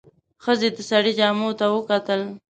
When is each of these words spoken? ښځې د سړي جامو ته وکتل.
ښځې 0.43 0.69
د 0.75 0.79
سړي 0.89 1.11
جامو 1.19 1.49
ته 1.59 1.65
وکتل. 1.75 2.21